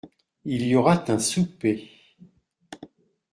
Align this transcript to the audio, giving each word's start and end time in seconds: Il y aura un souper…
Il 0.45 0.65
y 0.65 0.73
aura 0.75 1.03
un 1.11 1.19
souper… 1.19 1.91